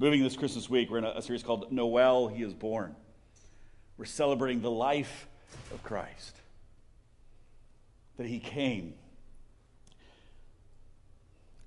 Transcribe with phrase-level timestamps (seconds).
[0.00, 2.94] Moving this Christmas week, we're in a, series called Noel, He is Born.
[3.96, 5.26] We're celebrating the life
[5.72, 6.36] of Christ,
[8.16, 8.94] that He came.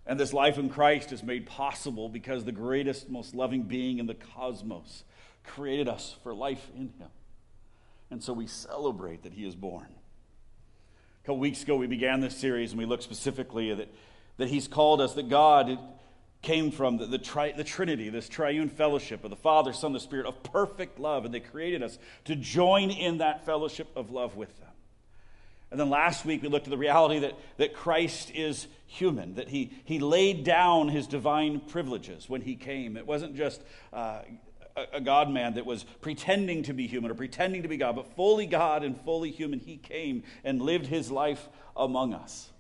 [0.08, 4.06] And this life in Christ is made possible because the greatest, most loving being in
[4.06, 5.04] the cosmos
[5.44, 7.10] created us for life in Him.
[8.10, 9.88] And so we celebrate that He is born.
[11.22, 13.90] A couple weeks ago, we began this series and we looked specifically at
[14.38, 15.78] that He's called us, that God
[16.42, 20.00] came from the, the, tri, the, Trinity, this triune fellowship of the Father, Son, the
[20.00, 24.36] Spirit, of perfect love, and they created us to join in that fellowship of love
[24.36, 24.70] with them.
[25.70, 29.48] And then last week we looked at the reality that, that Christ is human, that
[29.48, 32.98] he, he laid down his divine privileges when he came.
[32.98, 33.62] It wasn't just
[33.94, 34.22] uh,
[34.76, 37.96] a, a God man that was pretending to be human or pretending to be God,
[37.96, 39.60] but fully God and fully human.
[39.60, 41.48] He came and lived his life
[41.78, 42.51] among us.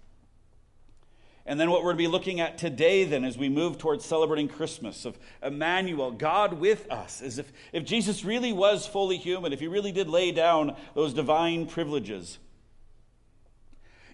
[1.51, 4.05] And then what we're going to be looking at today, then, as we move towards
[4.05, 9.51] celebrating Christmas, of Emmanuel, God with us, is if, if Jesus really was fully human,
[9.51, 12.37] if he really did lay down those divine privileges,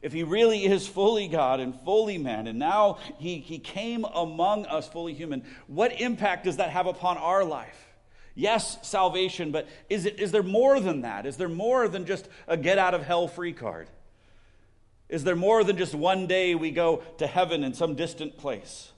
[0.02, 4.66] if he really is fully God and fully man, and now he, he came among
[4.66, 7.86] us fully human, what impact does that have upon our life?
[8.34, 11.28] Yes, salvation, but is, it, is there more than that?
[11.28, 13.90] Is there more than just a get out of hell free card?
[15.10, 18.92] Is there more than just one day we go to heaven in some distant place?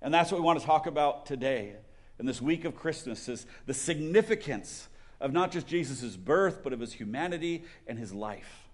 [0.00, 1.74] And that's what we want to talk about today
[2.18, 4.88] in this week of Christmas is the significance
[5.20, 8.67] of not just Jesus' birth, but of his humanity and his life.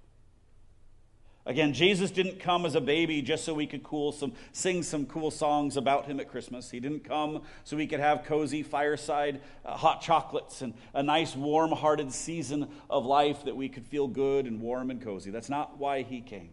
[1.46, 5.04] Again, Jesus didn't come as a baby just so we could cool some, sing some
[5.04, 6.70] cool songs about him at Christmas.
[6.70, 11.36] He didn't come so we could have cozy fireside uh, hot chocolates and a nice
[11.36, 15.30] warm hearted season of life that we could feel good and warm and cozy.
[15.30, 16.50] That's not why he came.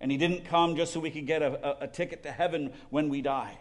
[0.00, 2.72] And he didn't come just so we could get a, a, a ticket to heaven
[2.88, 3.58] when we die.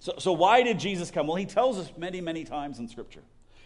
[0.00, 1.28] So, so, why did Jesus come?
[1.28, 3.22] Well, he tells us many, many times in Scripture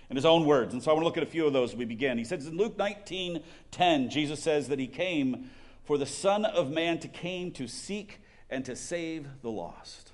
[0.08, 0.72] in his own words.
[0.72, 2.18] And so I want to look at a few of those as we begin.
[2.18, 5.50] He says in Luke 19 10, Jesus says that he came
[5.84, 10.12] for the Son of Man to came to seek and to save the lost.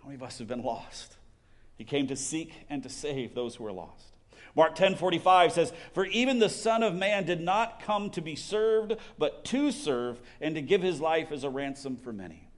[0.00, 1.16] How many of us have been lost?
[1.76, 4.12] He came to seek and to save those who are lost.
[4.54, 8.96] Mark 10:45 says, "For even the Son of Man did not come to be served,
[9.18, 12.48] but to serve and to give his life as a ransom for many."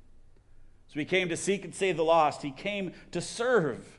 [0.87, 2.43] So he came to seek and save the lost.
[2.43, 3.99] He came to serve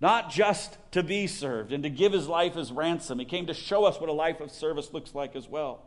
[0.00, 3.18] not just to be served and to give his life as ransom.
[3.18, 5.82] He came to show us what a life of service looks like as well.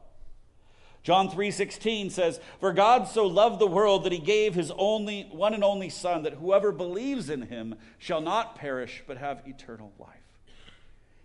[1.04, 5.54] John 3:16 says, "For God so loved the world that he gave his only one
[5.54, 10.40] and only son that whoever believes in him shall not perish but have eternal life."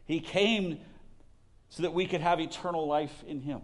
[0.05, 0.81] He came
[1.69, 3.63] so that we could have eternal life in him.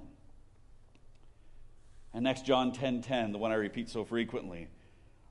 [2.12, 4.68] And next John 10:10, 10, 10, the one I repeat so frequently,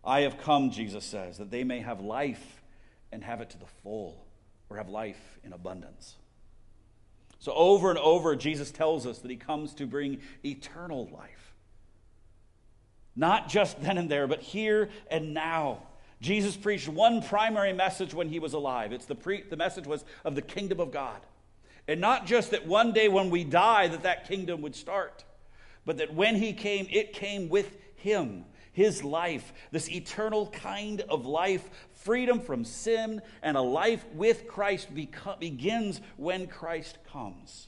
[0.05, 2.56] "I have come," Jesus says, "that they may have life
[3.11, 4.25] and have it to the full,
[4.69, 6.15] or have life in abundance.
[7.39, 11.53] So, over and over, Jesus tells us that he comes to bring eternal life.
[13.15, 15.83] Not just then and there, but here and now.
[16.19, 18.91] Jesus preached one primary message when he was alive.
[18.91, 21.21] It's the, pre- the message was of the kingdom of God.
[21.87, 25.23] And not just that one day when we die that that kingdom would start,
[25.85, 28.45] but that when he came, it came with him
[28.77, 31.67] his life, this eternal kind of life,
[32.07, 37.67] freedom from sin, and a life with Christ beco- begins when Christ comes.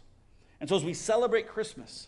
[0.62, 2.08] And so, as we celebrate Christmas,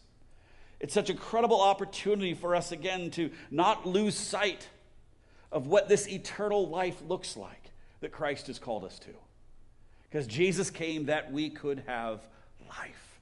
[0.80, 4.70] it's such a credible opportunity for us again to not lose sight
[5.52, 9.12] of what this eternal life looks like that Christ has called us to.
[10.09, 12.25] Because Jesus came that we could have
[12.70, 13.20] life.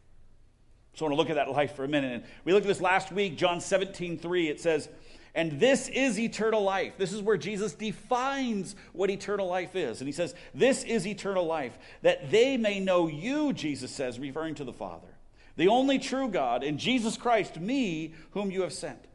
[0.93, 2.13] So I want to look at that life for a minute.
[2.13, 4.49] And we looked at this last week, John 17, 3.
[4.49, 4.87] It says,
[5.35, 6.93] and this is eternal life.
[6.97, 10.01] This is where Jesus defines what eternal life is.
[10.01, 14.55] And he says, This is eternal life, that they may know you, Jesus says, referring
[14.55, 15.07] to the Father,
[15.55, 19.05] the only true God, and Jesus Christ, me, whom you have sent.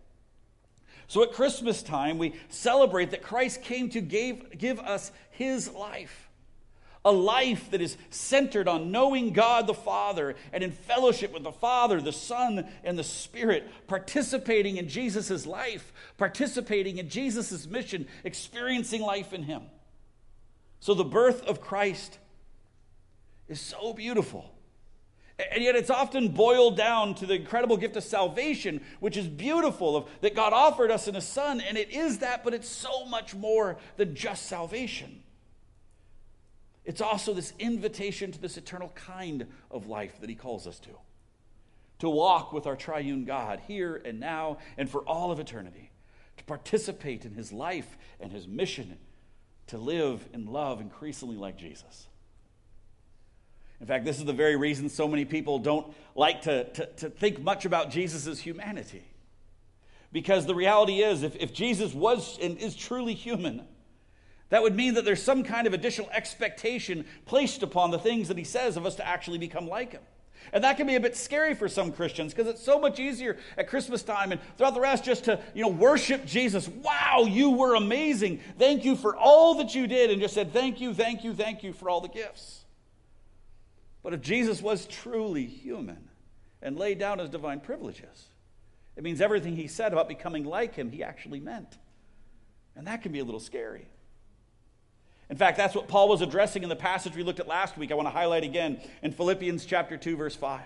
[1.07, 6.29] So at Christmas time, we celebrate that Christ came to give, give us his life
[7.05, 11.53] a life that is centered on knowing God the Father and in fellowship with the
[11.53, 19.03] Father, the Son, and the Spirit, participating in Jesus' life, participating in Jesus' mission, experiencing
[19.03, 19.63] life in Him.
[20.81, 22.19] So the birth of Christ
[23.49, 24.51] is so beautiful.
[25.51, 29.97] And yet it's often boiled down to the incredible gift of salvation, which is beautiful,
[29.97, 31.61] of, that God offered us in His Son.
[31.61, 35.24] And it is that, but it's so much more than just salvation.
[36.85, 40.91] It's also this invitation to this eternal kind of life that he calls us to.
[42.01, 45.91] To walk with our triune God here and now and for all of eternity.
[46.37, 48.97] to participate in his life and his mission
[49.69, 52.07] to live and love increasingly like Jesus.
[53.81, 57.11] In fact, this is the very reason so many people don't like to, to, to
[57.11, 59.03] think much about Jesus' humanity.
[60.13, 63.67] Because the reality is, if, if Jesus was and is truly human,
[64.51, 68.39] that would mean that there's some kind of additional expectation placed upon the things that
[68.39, 70.03] he says of us to actually become like him.
[70.53, 73.39] And that can be a bit scary for some Christians because it's so much easier
[73.57, 76.69] at Christmas time and throughout the rest just to, you know, worship Jesus.
[76.69, 78.41] Wow, you were amazing.
[78.59, 80.11] Thank you for all that you did.
[80.11, 82.65] And just said, thank you, thank you, thank you for all the gifts.
[84.03, 86.11] But if Jesus was truly human
[86.61, 88.29] and laid down his divine privileges,
[88.97, 91.79] it means everything he said about becoming like him, he actually meant.
[92.77, 93.89] And that can be a little scary.
[95.31, 97.91] In fact, that's what Paul was addressing in the passage we looked at last week.
[97.91, 100.61] I want to highlight again in Philippians chapter 2 verse 5.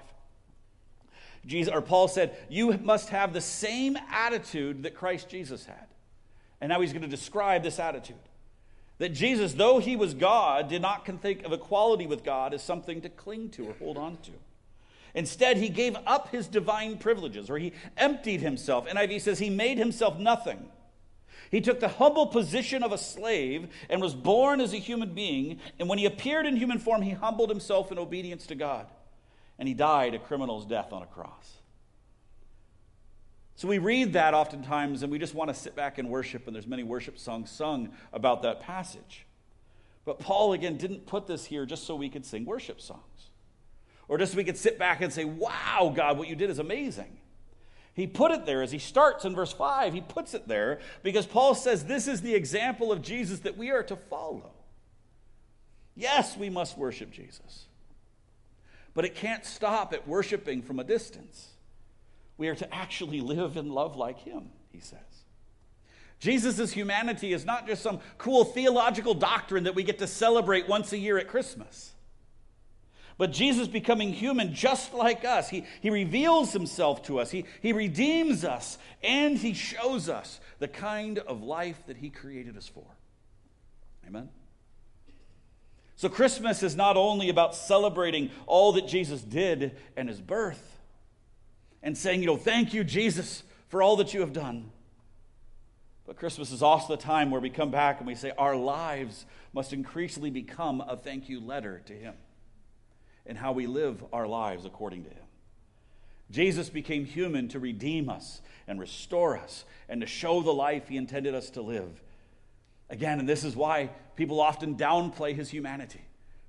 [1.46, 5.86] Jesus or Paul said, "You must have the same attitude that Christ Jesus had."
[6.60, 8.16] And now he's going to describe this attitude.
[8.98, 13.00] That Jesus, though he was God, did not think of equality with God as something
[13.02, 14.32] to cling to or hold on to.
[15.14, 18.86] Instead, he gave up his divine privileges, or he emptied himself.
[18.88, 20.68] NIV says he made himself nothing
[21.50, 25.60] he took the humble position of a slave and was born as a human being.
[25.78, 28.86] And when he appeared in human form, he humbled himself in obedience to God.
[29.58, 31.58] And he died a criminal's death on a cross.
[33.56, 36.54] So we read that oftentimes and we just want to sit back and worship, and
[36.54, 39.26] there's many worship songs sung about that passage.
[40.04, 43.02] But Paul, again, didn't put this here just so we could sing worship songs
[44.06, 46.58] or just so we could sit back and say, Wow, God, what you did is
[46.58, 47.18] amazing.
[47.98, 49.92] He put it there as he starts in verse 5.
[49.92, 53.70] He puts it there because Paul says this is the example of Jesus that we
[53.70, 54.52] are to follow.
[55.96, 57.64] Yes, we must worship Jesus,
[58.94, 61.48] but it can't stop at worshiping from a distance.
[62.36, 65.00] We are to actually live and love like him, he says.
[66.20, 70.92] Jesus' humanity is not just some cool theological doctrine that we get to celebrate once
[70.92, 71.94] a year at Christmas.
[73.18, 77.72] But Jesus becoming human just like us, he, he reveals himself to us, he, he
[77.72, 82.86] redeems us, and he shows us the kind of life that he created us for.
[84.06, 84.28] Amen?
[85.96, 90.78] So, Christmas is not only about celebrating all that Jesus did and his birth
[91.82, 94.70] and saying, you know, thank you, Jesus, for all that you have done.
[96.06, 99.26] But Christmas is also the time where we come back and we say, our lives
[99.52, 102.14] must increasingly become a thank you letter to him
[103.28, 105.22] and how we live our lives according to Him.
[106.30, 110.96] Jesus became human to redeem us and restore us and to show the life He
[110.96, 112.02] intended us to live.
[112.90, 116.00] Again, and this is why people often downplay His humanity,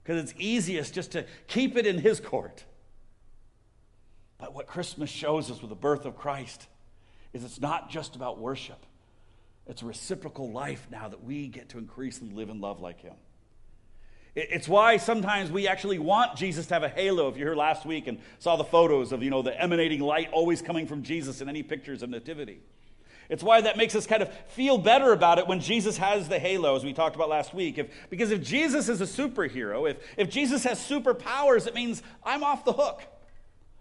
[0.03, 2.63] because it's easiest just to keep it in His court.
[4.37, 6.67] But what Christmas shows us with the birth of Christ
[7.33, 8.85] is it's not just about worship.
[9.67, 13.13] It's a reciprocal life now that we get to increasingly live and love like Him.
[14.35, 17.27] It's why sometimes we actually want Jesus to have a halo.
[17.29, 20.29] If you heard last week and saw the photos of, you know, the emanating light
[20.31, 22.59] always coming from Jesus in any pictures of nativity.
[23.29, 26.39] It's why that makes us kind of feel better about it when Jesus has the
[26.39, 27.77] halo, as we talked about last week.
[27.77, 32.43] If, because if Jesus is a superhero, if, if Jesus has superpowers, it means I'm
[32.43, 33.03] off the hook,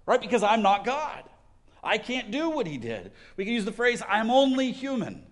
[0.05, 0.21] right?
[0.21, 1.25] Because I'm not God.
[1.83, 3.13] I can't do what he did.
[3.37, 5.25] We can use the phrase, I'm only human.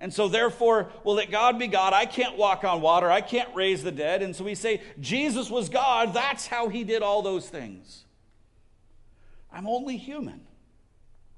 [0.00, 1.92] And so, therefore, well, let God be God.
[1.92, 3.10] I can't walk on water.
[3.10, 4.22] I can't raise the dead.
[4.22, 6.14] And so we say, Jesus was God.
[6.14, 8.04] That's how he did all those things.
[9.52, 10.42] I'm only human,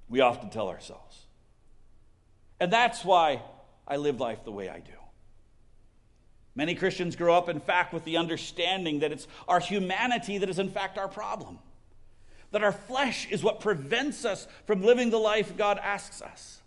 [0.08, 1.24] we often tell ourselves.
[2.58, 3.40] And that's why
[3.88, 4.92] I live life the way I do.
[6.54, 10.58] Many Christians grow up, in fact, with the understanding that it's our humanity that is,
[10.58, 11.58] in fact, our problem.
[12.50, 16.59] That our flesh is what prevents us from living the life God asks us.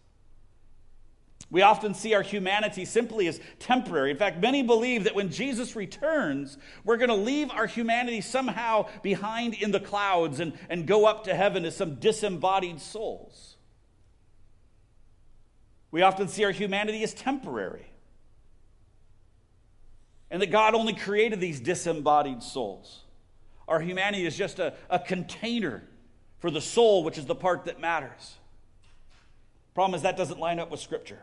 [1.53, 4.09] We often see our humanity simply as temporary.
[4.09, 8.87] In fact, many believe that when Jesus returns, we're going to leave our humanity somehow
[9.03, 13.57] behind in the clouds and, and go up to heaven as some disembodied souls.
[15.91, 17.85] We often see our humanity as temporary.
[20.31, 23.03] And that God only created these disembodied souls.
[23.67, 25.83] Our humanity is just a, a container
[26.39, 28.37] for the soul, which is the part that matters.
[29.75, 31.19] Problem is, that doesn't line up with Scripture.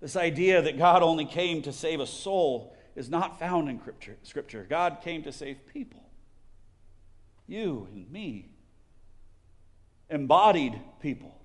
[0.00, 3.80] This idea that God only came to save a soul is not found in
[4.22, 4.66] Scripture.
[4.68, 6.02] God came to save people.
[7.46, 8.48] You and me.
[10.08, 11.36] Embodied people.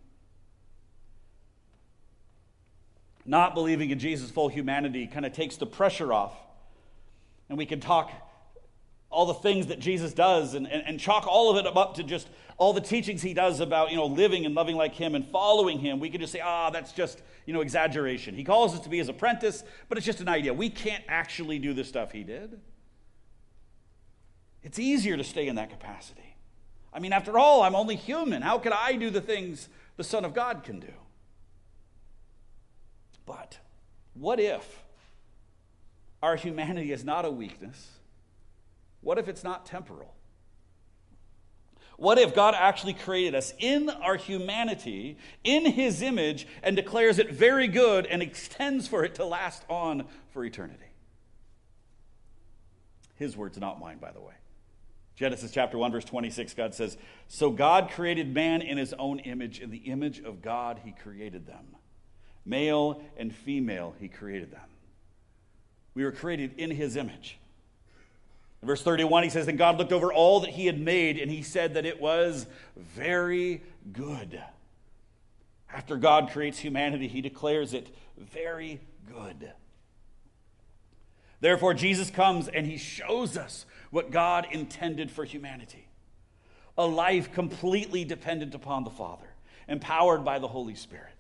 [3.25, 6.33] Not believing in Jesus' full humanity kind of takes the pressure off.
[7.49, 8.11] And we can talk
[9.09, 12.03] all the things that Jesus does and, and, and chalk all of it up to
[12.03, 15.27] just all the teachings he does about, you know, living and loving like him and
[15.27, 18.33] following him, we can just say, ah, that's just, you know, exaggeration.
[18.33, 20.53] He calls us to be his apprentice, but it's just an idea.
[20.53, 22.59] We can't actually do the stuff he did.
[24.63, 26.35] It's easier to stay in that capacity.
[26.93, 28.41] I mean, after all, I'm only human.
[28.41, 30.93] How could I do the things the Son of God can do?
[33.25, 33.59] But
[34.13, 34.83] what if
[36.23, 37.91] our humanity is not a weakness?
[39.01, 40.14] What if it's not temporal?
[41.97, 47.31] What if God actually created us in our humanity, in His image, and declares it
[47.31, 50.85] very good and extends for it to last on for eternity?
[53.15, 54.33] His words, not mine, by the way.
[55.15, 56.97] Genesis chapter 1, verse 26, God says,
[57.29, 59.59] So God created man in his own image.
[59.61, 61.77] In the image of God, he created them.
[62.45, 64.67] Male and female, he created them.
[65.93, 67.39] We were created in his image.
[68.65, 71.29] In verse 31, he says, Then God looked over all that he had made, and
[71.29, 73.61] he said that it was very
[73.93, 74.41] good.
[75.71, 79.51] After God creates humanity, he declares it very good.
[81.41, 85.87] Therefore, Jesus comes and he shows us what God intended for humanity
[86.75, 89.27] a life completely dependent upon the Father,
[89.67, 91.13] empowered by the Holy Spirit.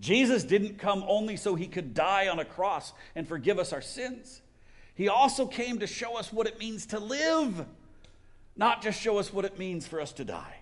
[0.00, 3.80] Jesus didn't come only so he could die on a cross and forgive us our
[3.80, 4.42] sins.
[4.98, 7.64] He also came to show us what it means to live,
[8.56, 10.56] not just show us what it means for us to die.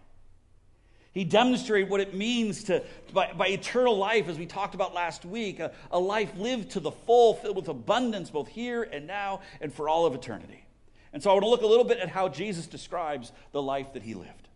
[1.14, 5.24] He demonstrated what it means to, by, by eternal life, as we talked about last
[5.24, 9.40] week, a, a life lived to the full, filled with abundance, both here and now
[9.62, 10.66] and for all of eternity.
[11.14, 13.94] And so I want to look a little bit at how Jesus describes the life
[13.94, 14.48] that he lived.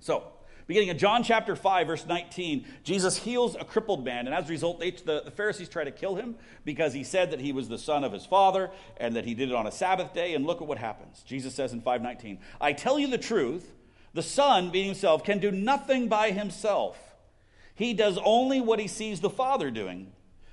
[0.00, 0.24] So,
[0.68, 4.26] beginning in John chapter 5, verse 19, Jesus heals a crippled man.
[4.26, 7.32] And as a result, they, the, the Pharisees try to kill him because he said
[7.32, 9.72] that he was the son of his father and that he did it on a
[9.72, 10.34] Sabbath day.
[10.34, 11.22] And look at what happens.
[11.26, 13.72] Jesus says in 519, I tell you the truth,
[14.12, 16.98] the son, being himself, can do nothing by himself.
[17.74, 20.12] He does only what he sees the Father doing.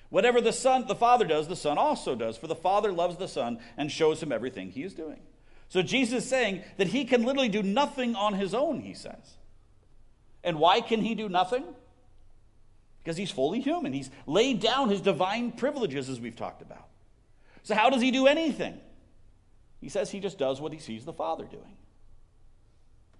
[0.09, 3.27] Whatever the son, the Father does, the Son also does, for the Father loves the
[3.27, 5.19] Son and shows him everything he is doing.
[5.67, 9.35] So Jesus is saying that he can literally do nothing on his own, he says.
[10.45, 11.65] And why can he do nothing?
[13.03, 13.91] Because he's fully human.
[13.91, 16.87] He's laid down his divine privileges, as we've talked about.
[17.63, 18.79] So, how does he do anything?
[19.81, 21.77] He says he just does what he sees the Father doing.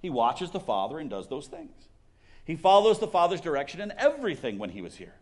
[0.01, 1.89] He watches the Father and does those things.
[2.45, 5.15] He follows the Father's direction in everything when he was here.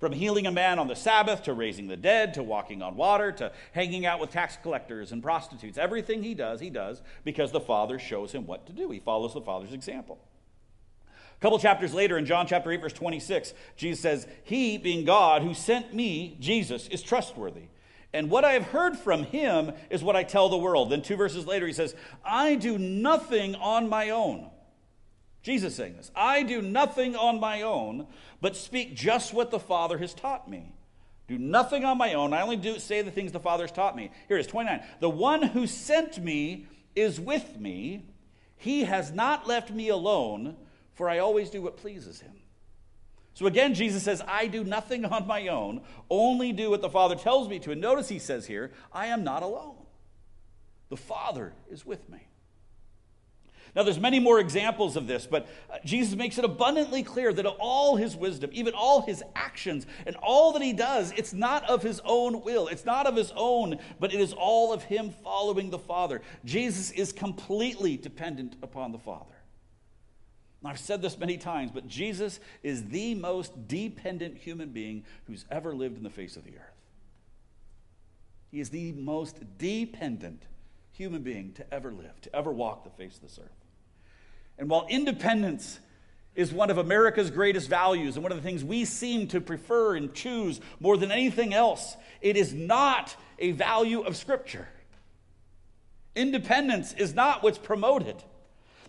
[0.00, 3.30] From healing a man on the Sabbath to raising the dead to walking on water
[3.32, 5.78] to hanging out with tax collectors and prostitutes.
[5.78, 8.90] Everything he does, he does because the Father shows him what to do.
[8.90, 10.18] He follows the Father's example.
[11.44, 15.52] Couple chapters later, in John chapter 8, verse 26, Jesus says, He, being God, who
[15.52, 17.64] sent me, Jesus, is trustworthy.
[18.14, 20.88] And what I have heard from him is what I tell the world.
[20.88, 24.48] Then two verses later, he says, I do nothing on my own.
[25.42, 28.06] Jesus saying this I do nothing on my own,
[28.40, 30.72] but speak just what the Father has taught me.
[31.28, 32.32] Do nothing on my own.
[32.32, 34.10] I only do say the things the Father has taught me.
[34.28, 34.82] Here it is, 29.
[35.00, 38.06] The one who sent me is with me.
[38.56, 40.56] He has not left me alone,
[40.94, 42.32] for I always do what pleases him.
[43.34, 47.16] So again, Jesus says, I do nothing on my own, only do what the Father
[47.16, 47.72] tells me to.
[47.72, 49.76] And notice he says here, I am not alone.
[50.88, 52.28] The Father is with me.
[53.74, 57.44] Now, there's many more examples of this, but uh, Jesus makes it abundantly clear that
[57.44, 61.82] all his wisdom, even all his actions, and all that he does, it's not of
[61.82, 62.68] his own will.
[62.68, 66.22] It's not of his own, but it is all of him following the Father.
[66.44, 69.33] Jesus is completely dependent upon the Father.
[70.66, 75.74] I've said this many times, but Jesus is the most dependent human being who's ever
[75.74, 76.74] lived in the face of the earth.
[78.50, 80.42] He is the most dependent
[80.92, 83.50] human being to ever live, to ever walk the face of this earth.
[84.58, 85.80] And while independence
[86.34, 89.96] is one of America's greatest values and one of the things we seem to prefer
[89.96, 94.68] and choose more than anything else, it is not a value of Scripture.
[96.14, 98.16] Independence is not what's promoted.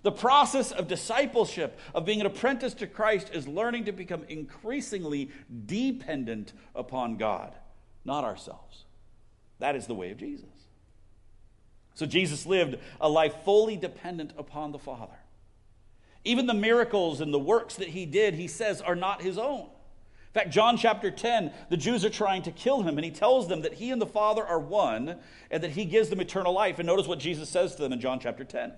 [0.06, 5.32] The process of discipleship, of being an apprentice to Christ, is learning to become increasingly
[5.66, 7.56] dependent upon God,
[8.06, 8.84] not ourselves.
[9.58, 10.46] That is the way of Jesus.
[11.96, 15.18] So Jesus lived a life fully dependent upon the Father.
[16.24, 19.62] Even the miracles and the works that he did, he says, are not his own.
[19.62, 23.48] In fact, John chapter 10, the Jews are trying to kill him, and he tells
[23.48, 25.18] them that he and the Father are one
[25.50, 26.78] and that he gives them eternal life.
[26.78, 28.72] And notice what Jesus says to them in John chapter 10.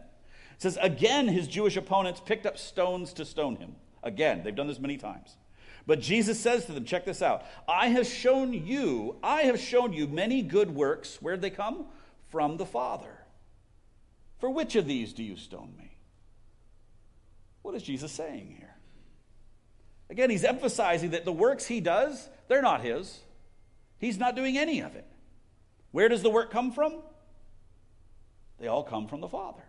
[0.58, 3.76] It says, Again, his Jewish opponents picked up stones to stone him.
[4.04, 5.38] Again, they've done this many times.
[5.88, 7.46] But Jesus says to them, check this out.
[7.68, 11.18] I have shown you, I have shown you many good works.
[11.22, 11.86] Where'd they come?
[12.30, 13.24] From the Father.
[14.40, 15.96] For which of these do you stone me?
[17.62, 18.76] What is Jesus saying here?
[20.10, 23.22] Again, he's emphasizing that the works he does, they're not his.
[23.98, 25.06] He's not doing any of it.
[25.92, 27.02] Where does the work come from?
[28.60, 29.64] They all come from the Father.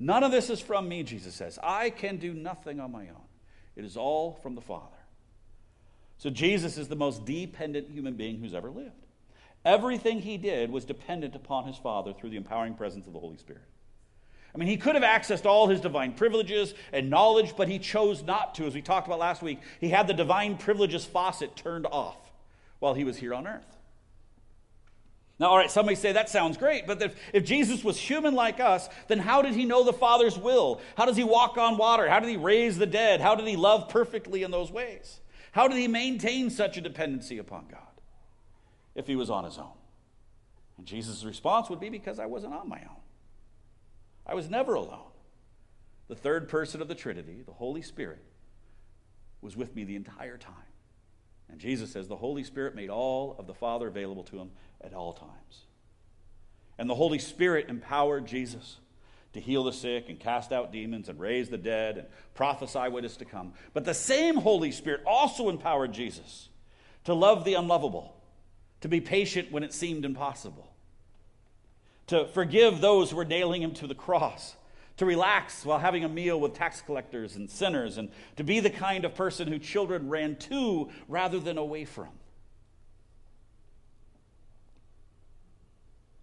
[0.00, 1.58] None of this is from me, Jesus says.
[1.62, 3.28] I can do nothing on my own.
[3.76, 4.96] It is all from the Father.
[6.16, 9.06] So Jesus is the most dependent human being who's ever lived.
[9.64, 13.36] Everything he did was dependent upon his Father through the empowering presence of the Holy
[13.36, 13.62] Spirit.
[14.54, 18.22] I mean, he could have accessed all his divine privileges and knowledge, but he chose
[18.22, 18.66] not to.
[18.66, 22.32] As we talked about last week, he had the divine privileges faucet turned off
[22.80, 23.79] while he was here on earth.
[25.40, 28.60] Now, all right, somebody say that sounds great, but if, if Jesus was human like
[28.60, 30.82] us, then how did he know the Father's will?
[30.98, 32.06] How does he walk on water?
[32.10, 33.22] How did he raise the dead?
[33.22, 35.20] How did he love perfectly in those ways?
[35.52, 37.80] How did he maintain such a dependency upon God
[38.94, 39.72] if he was on his own?
[40.76, 43.00] And Jesus' response would be because I wasn't on my own.
[44.26, 45.08] I was never alone.
[46.08, 48.22] The third person of the Trinity, the Holy Spirit,
[49.40, 50.54] was with me the entire time.
[51.50, 54.94] And Jesus says the Holy Spirit made all of the Father available to him at
[54.94, 55.64] all times.
[56.78, 58.78] And the Holy Spirit empowered Jesus
[59.32, 63.04] to heal the sick and cast out demons and raise the dead and prophesy what
[63.04, 63.52] is to come.
[63.74, 66.48] But the same Holy Spirit also empowered Jesus
[67.04, 68.16] to love the unlovable,
[68.80, 70.72] to be patient when it seemed impossible,
[72.08, 74.56] to forgive those who were nailing him to the cross,
[75.00, 78.68] to relax while having a meal with tax collectors and sinners, and to be the
[78.68, 82.10] kind of person who children ran to rather than away from.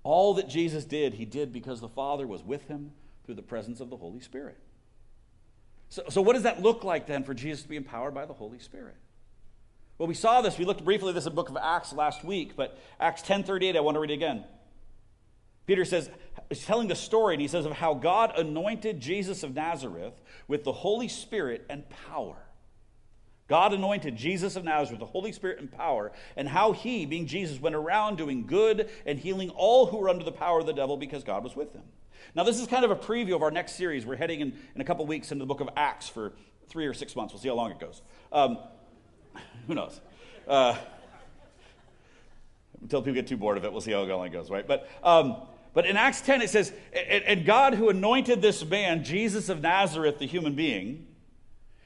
[0.04, 2.92] All that Jesus did, he did because the Father was with him
[3.26, 4.60] through the presence of the Holy Spirit.
[5.90, 8.34] So, so what does that look like then for Jesus to be empowered by the
[8.34, 8.96] Holy Spirit?
[9.98, 10.60] Well, we saw this.
[10.60, 13.76] We looked briefly at this in the book of Acts last week, but Acts 10:38,
[13.76, 14.44] I want to read again.
[15.68, 16.10] Peter says,
[16.50, 20.14] he's telling the story, and he says of how God anointed Jesus of Nazareth
[20.48, 22.38] with the Holy Spirit and power.
[23.50, 27.28] God anointed Jesus of Nazareth with the Holy Spirit and power, and how he, being
[27.28, 30.74] Jesus, went around doing good and healing all who were under the power of the
[30.74, 31.84] devil because God was with him.
[32.34, 34.06] Now, this is kind of a preview of our next series.
[34.06, 36.34] We're heading in, in a couple weeks into the book of Acts for
[36.68, 37.34] three or six months.
[37.34, 38.02] We'll see how long it goes.
[38.32, 38.58] Um,
[39.68, 40.00] who knows?
[40.48, 40.78] Uh,
[42.82, 44.68] until people get too bored of it, we'll see how long it goes, right?
[44.68, 45.38] But um,
[45.78, 50.18] but in Acts 10, it says, And God who anointed this man, Jesus of Nazareth,
[50.18, 51.06] the human being.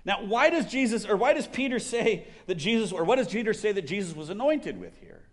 [0.06, 3.54] Now, why does Jesus, or why does Peter say that Jesus, or what does Peter
[3.54, 5.24] say that Jesus was anointed with here?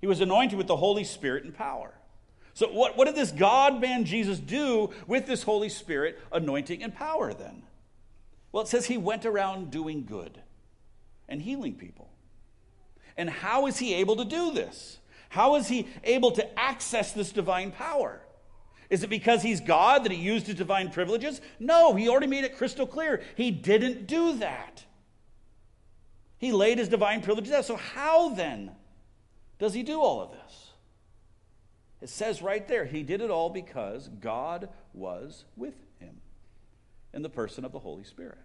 [0.00, 1.94] He was anointed with the Holy Spirit and power.
[2.52, 6.92] So, what, what did this God man Jesus do with this Holy Spirit anointing and
[6.92, 7.62] power then?
[8.50, 10.40] Well, it says he went around doing good
[11.28, 12.10] and healing people.
[13.16, 14.98] And how is he able to do this?
[15.30, 18.20] How is he able to access this divine power?
[18.90, 21.40] Is it because he's God that he used his divine privileges?
[21.60, 23.22] No, he already made it crystal clear.
[23.36, 24.84] He didn't do that.
[26.38, 27.64] He laid his divine privileges out.
[27.64, 28.72] So, how then
[29.60, 30.72] does he do all of this?
[32.00, 36.16] It says right there, he did it all because God was with him
[37.14, 38.38] in the person of the Holy Spirit.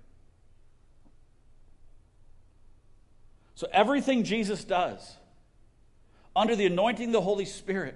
[3.56, 5.15] So, everything Jesus does,
[6.36, 7.95] under the anointing of the Holy Spirit.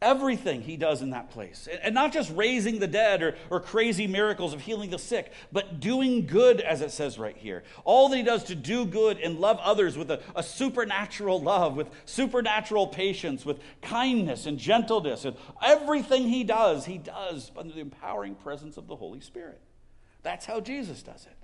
[0.00, 1.68] Everything he does in that place.
[1.80, 5.78] And not just raising the dead or, or crazy miracles of healing the sick, but
[5.78, 7.62] doing good, as it says right here.
[7.84, 11.76] All that he does to do good and love others with a, a supernatural love,
[11.76, 15.24] with supernatural patience, with kindness and gentleness.
[15.24, 19.60] And everything he does, he does under the empowering presence of the Holy Spirit.
[20.24, 21.36] That's how Jesus does it.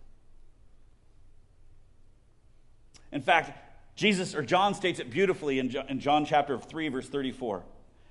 [3.13, 3.68] In fact,
[3.99, 7.65] Jesus, or John states it beautifully in John, chapter 3, verse 34.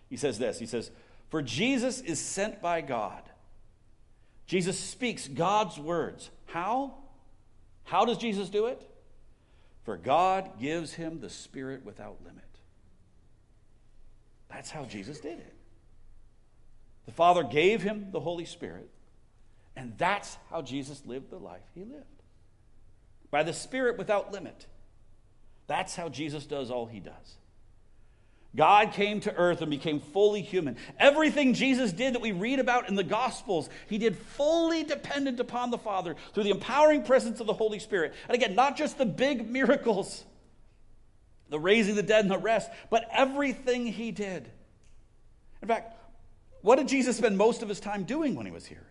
[0.10, 0.92] He says this He says,
[1.30, 3.24] For Jesus is sent by God.
[4.48, 6.30] Jesus speaks God's words.
[6.48, 6.96] How?
[7.86, 8.86] How does Jesus do it?
[9.86, 12.44] For God gives him the Spirit without limit.
[14.50, 15.54] That's how Jesus did it.
[17.06, 18.90] The Father gave him the Holy Spirit,
[19.78, 22.04] and that's how Jesus lived the life he lived.
[23.32, 24.68] By the Spirit without limit.
[25.68, 27.38] That's how Jesus does all he does.
[28.56, 30.78] God came to earth and became fully human.
[30.98, 35.70] Everything Jesus did that we read about in the Gospels, he did fully dependent upon
[35.70, 38.14] the Father through the empowering presence of the Holy Spirit.
[38.28, 40.24] And again, not just the big miracles,
[41.50, 44.50] the raising the dead and the rest, but everything he did.
[45.62, 45.94] In fact,
[46.62, 48.88] what did Jesus spend most of his time doing when he was here?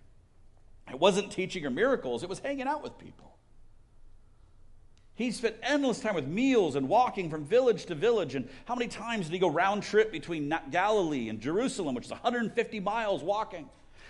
[0.88, 3.35] It wasn't teaching or miracles, it was hanging out with people.
[5.16, 8.34] He spent endless time with meals and walking from village to village.
[8.34, 12.10] And how many times did he go round trip between Galilee and Jerusalem, which is
[12.10, 13.68] 150 miles walking?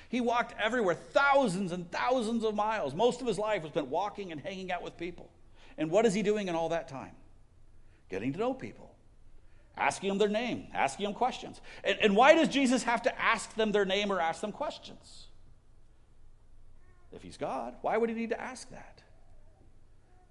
[0.08, 2.92] He walked everywhere, thousands and thousands of miles.
[2.92, 5.30] Most of his life was spent walking and hanging out with people.
[5.78, 7.12] And what is he doing in all that time?
[8.08, 8.92] Getting to know people,
[9.76, 11.60] asking them their name, asking them questions.
[11.84, 15.26] And, and why does Jesus have to ask them their name or ask them questions?
[17.12, 18.95] If he's God, why would he need to ask that?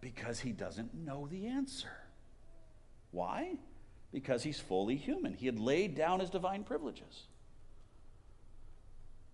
[0.02, 1.92] Because he doesn't know the answer.
[3.12, 3.58] Why?
[4.12, 5.34] Because he's fully human.
[5.34, 7.28] He had laid down his divine privileges.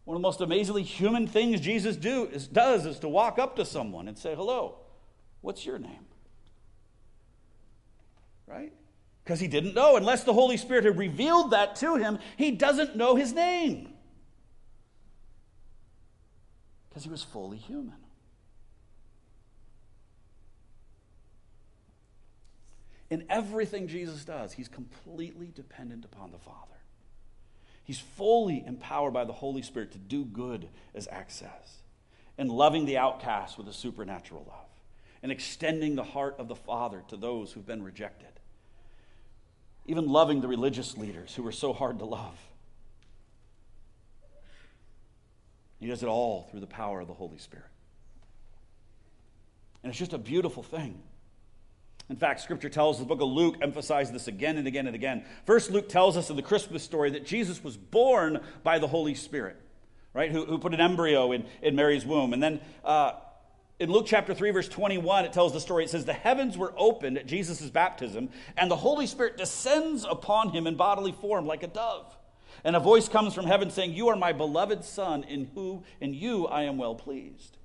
[0.05, 3.55] One of the most amazingly human things Jesus do, is, does is to walk up
[3.57, 4.75] to someone and say, Hello,
[5.41, 6.05] what's your name?
[8.47, 8.73] Right?
[9.23, 9.95] Because he didn't know.
[9.95, 13.93] Unless the Holy Spirit had revealed that to him, he doesn't know his name.
[16.89, 17.95] Because he was fully human.
[23.11, 26.57] In everything Jesus does, he's completely dependent upon the Father.
[27.83, 31.81] He's fully empowered by the Holy Spirit to do good, as Acts says,
[32.37, 34.69] and loving the outcast with a supernatural love,
[35.21, 38.31] and extending the heart of the Father to those who've been rejected,
[39.85, 42.39] even loving the religious leaders who were so hard to love.
[45.81, 47.65] He does it all through the power of the Holy Spirit.
[49.83, 51.01] And it's just a beautiful thing.
[52.11, 55.23] In fact, scripture tells the book of Luke emphasizes this again and again and again.
[55.45, 59.15] First, Luke tells us in the Christmas story that Jesus was born by the Holy
[59.15, 59.55] Spirit,
[60.13, 60.29] right?
[60.29, 62.33] Who, who put an embryo in, in Mary's womb.
[62.33, 63.13] And then uh,
[63.79, 65.85] in Luke chapter 3, verse 21, it tells the story.
[65.85, 70.49] It says, The heavens were opened at Jesus' baptism, and the Holy Spirit descends upon
[70.49, 72.13] him in bodily form like a dove.
[72.65, 76.13] And a voice comes from heaven saying, You are my beloved Son, in whom in
[76.13, 77.55] you I am well pleased.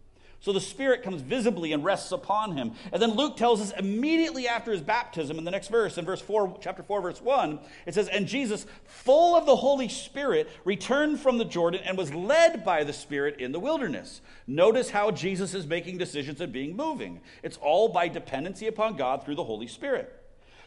[0.41, 2.73] So the Spirit comes visibly and rests upon him.
[2.93, 6.21] And then Luke tells us immediately after his baptism in the next verse, in verse
[6.21, 11.21] 4, chapter 4, verse 1, it says, And Jesus, full of the Holy Spirit, returned
[11.21, 14.21] from the Jordan and was led by the Spirit in the wilderness.
[14.47, 17.21] Notice how Jesus is making decisions and being moving.
[17.43, 20.13] It's all by dependency upon God through the Holy Spirit.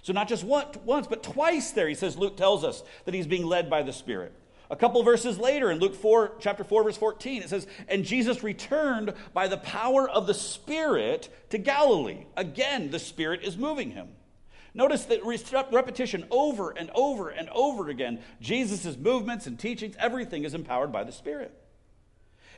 [0.02, 3.46] So not just once, but twice there, he says, Luke tells us that he's being
[3.46, 4.34] led by the Spirit.
[4.72, 8.44] A couple verses later in Luke 4, chapter 4, verse 14, it says, And Jesus
[8.44, 12.26] returned by the power of the Spirit to Galilee.
[12.38, 14.10] Again, the Spirit is moving him.
[14.76, 18.20] Notice that repetition over and over and over again.
[18.40, 21.52] Jesus' movements and teachings, everything is empowered by the Spirit.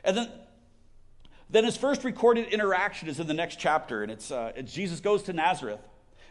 [0.04, 0.28] And then,
[1.48, 5.00] then his first recorded interaction is in the next chapter, and it's, uh, it's Jesus
[5.00, 5.80] goes to Nazareth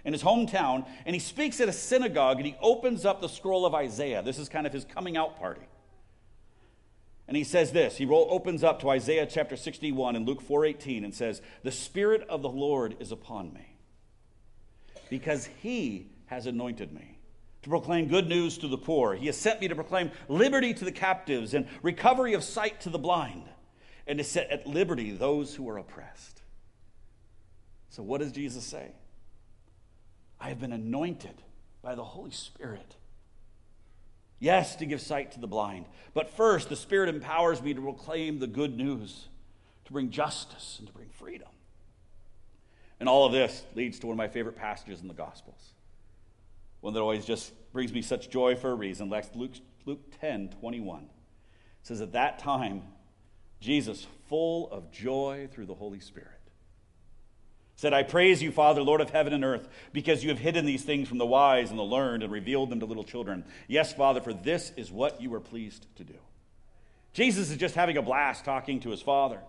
[0.05, 3.65] in his hometown, and he speaks at a synagogue and he opens up the scroll
[3.65, 4.21] of Isaiah.
[4.21, 5.61] This is kind of his coming out party.
[7.31, 7.95] And he says this.
[7.95, 12.41] He opens up to Isaiah chapter 61 and Luke 4:18 and says, "The spirit of
[12.41, 13.77] the Lord is upon me,
[15.09, 17.19] because he has anointed me
[17.61, 19.15] to proclaim good news to the poor.
[19.15, 22.89] He has sent me to proclaim liberty to the captives and recovery of sight to
[22.89, 23.47] the blind,
[24.05, 26.41] and to set at liberty those who are oppressed."
[27.87, 28.91] So what does Jesus say?
[30.37, 31.43] I have been anointed
[31.81, 32.97] by the Holy Spirit
[34.41, 35.85] Yes, to give sight to the blind.
[36.15, 39.27] But first, the Spirit empowers me to proclaim the good news,
[39.85, 41.47] to bring justice, and to bring freedom.
[42.99, 45.73] And all of this leads to one of my favorite passages in the Gospels.
[46.81, 49.11] One that always just brings me such joy for a reason.
[49.35, 49.51] Luke,
[49.85, 51.03] Luke 10 21.
[51.03, 51.07] It
[51.83, 52.81] says, At that time,
[53.59, 56.40] Jesus, full of joy through the Holy Spirit,
[57.81, 60.83] said, I praise you, Father, Lord of heaven and earth, because you have hidden these
[60.83, 63.43] things from the wise and the learned and revealed them to little children.
[63.67, 66.13] Yes, Father, for this is what you were pleased to do.
[67.13, 69.39] Jesus is just having a blast talking to his Father.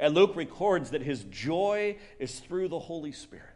[0.00, 3.46] And Luke records that his joy is through the Holy Spirit.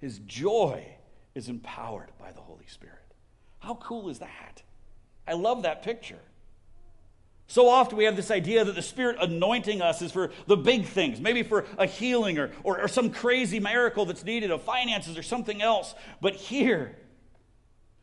[0.00, 0.84] His joy
[1.36, 2.96] is empowered by the Holy Spirit.
[3.60, 4.64] How cool is that?
[5.24, 6.18] I love that picture.
[7.50, 10.84] So often we have this idea that the Spirit anointing us is for the big
[10.84, 15.16] things, maybe for a healing or, or, or, some crazy miracle that's needed of finances
[15.16, 15.94] or something else.
[16.20, 16.94] But here,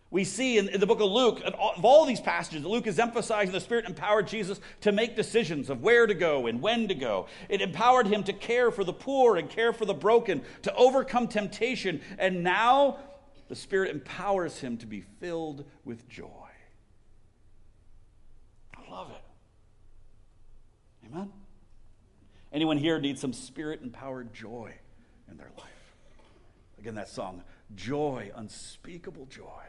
[0.09, 3.51] we see in, in the book of Luke, of all these passages, Luke is emphasizing
[3.51, 7.27] the Spirit empowered Jesus to make decisions of where to go and when to go.
[7.47, 11.27] It empowered him to care for the poor and care for the broken, to overcome
[11.27, 12.01] temptation.
[12.17, 12.97] And now
[13.47, 16.49] the Spirit empowers him to be filled with joy.
[18.75, 19.21] I love it.
[21.07, 21.31] Amen?
[22.55, 24.73] Anyone here needs some spirit empowered joy
[25.29, 25.93] in their life?
[26.79, 27.43] Again, that song,
[27.75, 29.63] joy, unspeakable joy.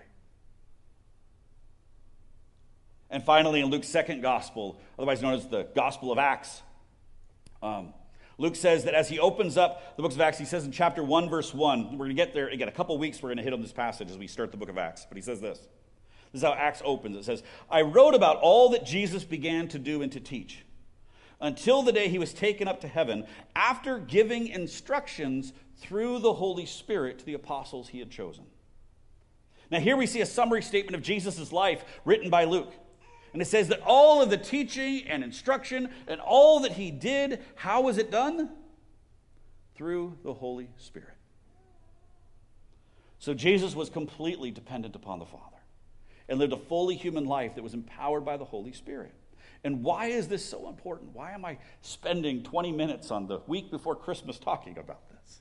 [3.10, 6.62] And finally, in Luke's second gospel, otherwise known as the Gospel of Acts,
[7.60, 7.92] um,
[8.38, 11.02] Luke says that as he opens up the books of Acts, he says in chapter
[11.02, 13.42] 1, verse 1, we're going to get there again, a couple weeks, we're going to
[13.42, 15.06] hit on this passage as we start the book of Acts.
[15.08, 15.58] But he says this.
[16.30, 17.16] This is how Acts opens.
[17.16, 20.62] It says, I wrote about all that Jesus began to do and to teach
[21.40, 26.66] until the day he was taken up to heaven after giving instructions through the Holy
[26.66, 28.44] Spirit to the apostles he had chosen.
[29.70, 32.72] Now, here we see a summary statement of Jesus' life written by Luke.
[33.32, 37.42] And it says that all of the teaching and instruction and all that he did,
[37.56, 38.50] how was it done?
[39.74, 41.10] Through the Holy Spirit.
[43.18, 45.42] So Jesus was completely dependent upon the Father
[46.28, 49.12] and lived a fully human life that was empowered by the Holy Spirit.
[49.66, 51.10] And why is this so important?
[51.12, 55.40] Why am I spending 20 minutes on the week before Christmas talking about this?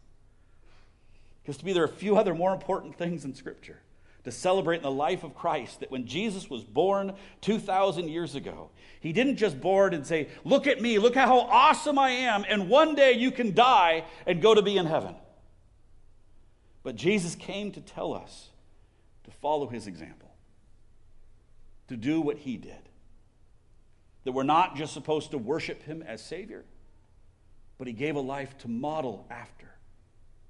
[1.43, 3.83] Because to me, there are a few other more important things in Scripture
[4.23, 8.71] to celebrate in the life of Christ that when Jesus was born 2,000 years ago,
[8.99, 12.67] he didn't just born and say, Look at me, look how awesome I am, and
[12.67, 15.13] one day you can die and go to be in heaven.
[16.81, 18.49] But Jesus came to tell us
[19.25, 20.33] to follow his example,
[21.89, 22.89] to do what he did.
[24.25, 26.65] That we're not just supposed to worship him as Savior,
[27.77, 29.67] but he gave a life to model after.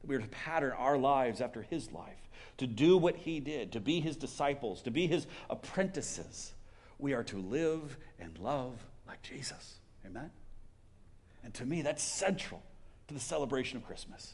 [0.02, 2.26] That we are to pattern our lives after his life
[2.58, 6.54] to do what he did, to be his disciples, to be his apprentices.
[7.00, 8.74] We are to live and love
[9.08, 9.76] like Jesus.
[10.06, 10.32] Amen?
[11.44, 12.64] And to me, that's central
[13.08, 14.34] to the celebration of Christmas.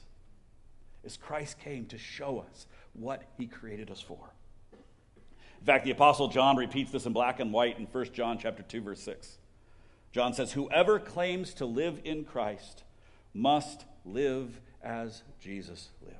[1.04, 4.32] Is Christ came to show us what he created us for.
[5.62, 8.64] In fact, the apostle John repeats this in black and white in 1 John chapter
[8.64, 9.38] 2 verse 6.
[10.12, 12.84] John says, "Whoever claims to live in Christ
[13.34, 16.18] must live as Jesus lived."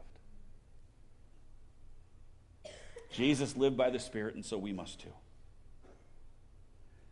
[3.12, 5.14] Jesus lived by the Spirit, and so we must too.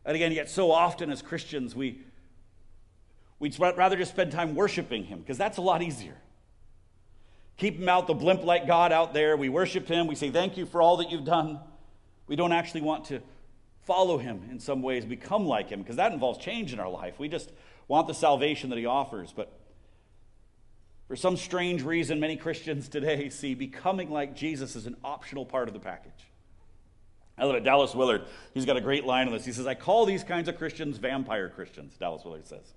[0.06, 2.00] And again, yet so often as Christians, we,
[3.40, 6.16] we'd rather just spend time worshiping Him, because that's a lot easier.
[7.58, 9.36] Keep Him out, the blimp like God out there.
[9.36, 10.08] We worship Him.
[10.08, 11.60] We say, Thank you for all that you've done.
[12.30, 13.22] We don't actually want to
[13.86, 17.20] follow Him in some ways, become like Him, because that involves change in our life.
[17.20, 17.52] We just
[17.88, 19.34] want the salvation that He offers.
[19.36, 19.52] But
[21.08, 25.68] for some strange reason, many Christians today see becoming like Jesus as an optional part
[25.68, 26.30] of the package.
[27.36, 27.64] I love it.
[27.64, 29.46] Dallas Willard, he's got a great line on this.
[29.46, 32.74] He says, I call these kinds of Christians vampire Christians, Dallas Willard says.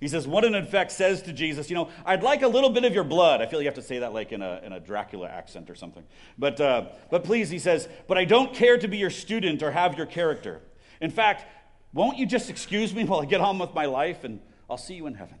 [0.00, 2.84] He says, one in effect says to Jesus, You know, I'd like a little bit
[2.84, 3.40] of your blood.
[3.40, 5.74] I feel you have to say that like in a, in a Dracula accent or
[5.74, 6.04] something.
[6.38, 9.70] But, uh, but please, he says, But I don't care to be your student or
[9.70, 10.60] have your character.
[11.00, 11.44] In fact,
[11.92, 14.94] won't you just excuse me while I get on with my life and I'll see
[14.94, 15.38] you in heaven?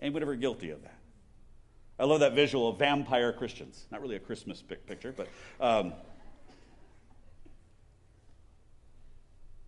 [0.00, 0.94] Anyone ever guilty of that?
[1.98, 3.86] I love that visual of vampire Christians.
[3.90, 5.28] Not really a Christmas picture, but.
[5.60, 5.92] Um,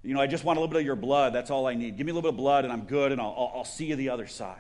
[0.03, 1.35] you know, I just want a little bit of your blood.
[1.35, 1.97] That's all I need.
[1.97, 3.97] Give me a little bit of blood and I'm good and I'll, I'll, see you
[3.97, 4.57] the other side.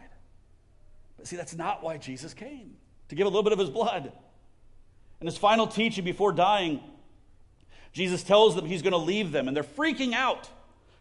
[1.16, 2.76] But see, that's not why Jesus came,
[3.08, 4.12] to give a little bit of his blood.
[5.20, 6.80] In his final teaching before dying,
[7.92, 10.48] Jesus tells them he's going to leave them and they're freaking out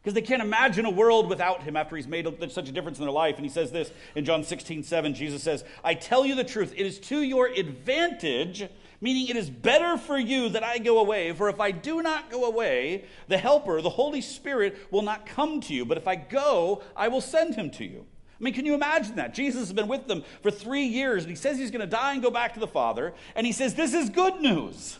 [0.01, 3.03] because they can't imagine a world without him after he's made such a difference in
[3.03, 3.35] their life.
[3.35, 5.13] And he says this in John 16, 7.
[5.13, 8.67] Jesus says, I tell you the truth, it is to your advantage,
[9.01, 11.31] meaning it is better for you that I go away.
[11.33, 15.61] For if I do not go away, the Helper, the Holy Spirit, will not come
[15.61, 15.85] to you.
[15.85, 18.05] But if I go, I will send him to you.
[18.39, 19.33] I mean, can you imagine that?
[19.33, 22.13] Jesus has been with them for three years, and he says he's going to die
[22.13, 24.97] and go back to the Father, and he says, This is good news.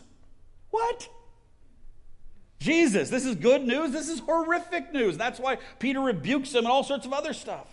[0.70, 1.08] What?
[2.58, 3.92] Jesus, this is good news.
[3.92, 5.16] This is horrific news.
[5.16, 7.66] That's why Peter rebukes him and all sorts of other stuff.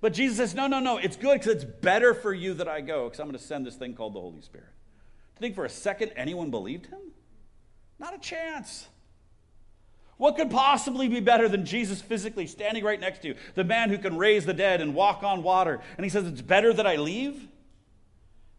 [0.00, 2.80] But Jesus says, No, no, no, it's good because it's better for you that I
[2.80, 4.68] go because I'm going to send this thing called the Holy Spirit.
[5.38, 7.00] Think for a second anyone believed him?
[7.98, 8.88] Not a chance.
[10.16, 13.88] What could possibly be better than Jesus physically standing right next to you, the man
[13.88, 15.80] who can raise the dead and walk on water?
[15.96, 17.46] And he says, It's better that I leave?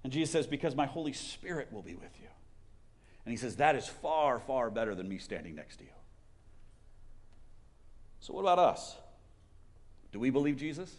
[0.04, 2.28] And Jesus says, Because my Holy Spirit will be with you.
[3.26, 5.90] And he says, That is far, far better than me standing next to you.
[8.22, 8.96] So, what about us?
[10.14, 10.96] Do we believe Jesus?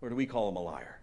[0.00, 0.99] Or do we call him a liar?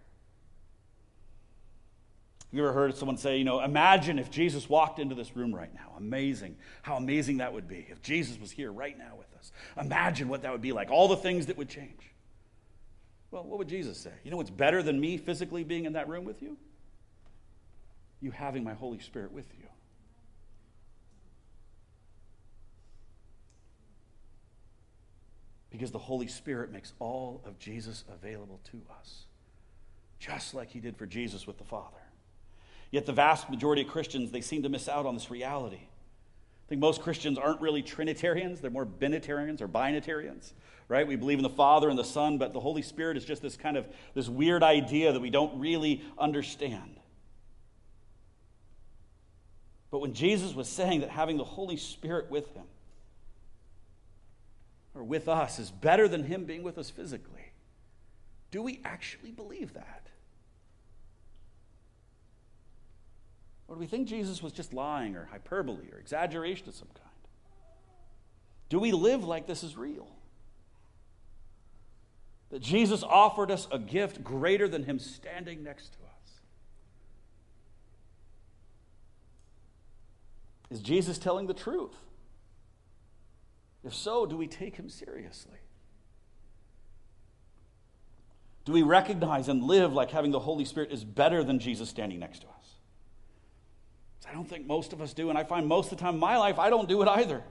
[2.50, 5.72] You ever heard someone say, you know, imagine if Jesus walked into this room right
[5.74, 5.92] now?
[5.98, 6.56] Amazing.
[6.80, 9.52] How amazing that would be if Jesus was here right now with us.
[9.78, 12.00] Imagine what that would be like, all the things that would change.
[13.30, 14.12] Well, what would Jesus say?
[14.24, 16.56] You know what's better than me physically being in that room with you?
[18.22, 19.66] You having my Holy Spirit with you.
[25.70, 29.24] Because the Holy Spirit makes all of Jesus available to us,
[30.18, 31.98] just like he did for Jesus with the Father.
[32.90, 35.88] Yet the vast majority of Christians, they seem to miss out on this reality
[36.68, 40.52] I think most Christians aren't really Trinitarians, they're more Binitarians or Binitarians,
[40.86, 41.06] right?
[41.06, 43.56] We believe in the Father and the Son, but the Holy Spirit is just this
[43.56, 47.00] kind of this weird idea that we don't really understand.
[49.90, 52.66] But when Jesus was saying that having the Holy Spirit with him
[54.94, 57.52] or with us is better than him being with us physically,
[58.50, 60.07] do we actually believe that?
[63.68, 67.04] Or do we think Jesus was just lying or hyperbole or exaggeration of some kind?
[68.70, 70.08] Do we live like this is real?
[72.50, 76.40] That Jesus offered us a gift greater than him standing next to us?
[80.70, 81.94] Is Jesus telling the truth?
[83.84, 85.58] If so, do we take him seriously?
[88.64, 92.18] Do we recognize and live like having the Holy Spirit is better than Jesus standing
[92.18, 92.57] next to us?
[94.28, 96.20] I don't think most of us do, and I find most of the time in
[96.20, 97.42] my life I don't do it either.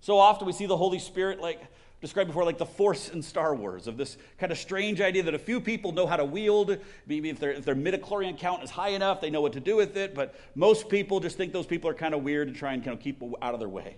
[0.00, 1.60] So often we see the Holy Spirit like
[2.00, 5.34] described before like the force in Star Wars of this kind of strange idea that
[5.34, 6.76] a few people know how to wield.
[7.06, 9.96] Maybe if, if their midichlorian count is high enough, they know what to do with
[9.96, 10.14] it.
[10.14, 12.96] But most people just think those people are kind of weird and try and kind
[12.96, 13.96] of keep out of their way.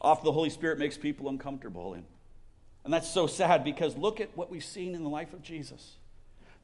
[0.00, 1.94] Often the Holy Spirit makes people uncomfortable.
[1.94, 2.04] And
[2.84, 5.96] and that's so sad because look at what we've seen in the life of Jesus.